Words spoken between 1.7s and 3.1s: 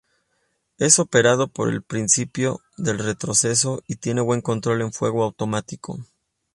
principio del